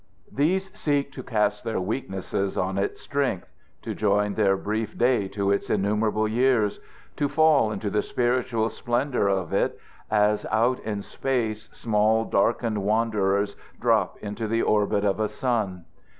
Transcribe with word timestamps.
These 0.31 0.75
seek 0.75 1.11
to 1.11 1.21
cast 1.21 1.63
their 1.63 1.79
weaknesses 1.79 2.57
on 2.57 2.79
its 2.79 3.01
strength, 3.03 3.47
to 3.83 3.93
join 3.93 4.33
their 4.33 4.57
brief 4.57 4.97
day 4.97 5.27
to 5.27 5.51
its 5.51 5.69
innumerable 5.69 6.27
years, 6.27 6.79
to 7.17 7.29
fall 7.29 7.71
into 7.71 7.91
the 7.91 8.01
spiritual 8.01 8.69
splendor 8.71 9.27
of 9.29 9.53
it 9.53 9.79
as 10.09 10.43
out 10.49 10.79
in 10.79 11.03
space 11.03 11.69
small 11.71 12.25
darkened 12.25 12.79
wanderers 12.81 13.55
drop 13.79 14.17
into 14.23 14.47
the 14.47 14.63
orbit 14.63 15.05
of 15.05 15.19
a 15.19 15.29
sun. 15.29 15.85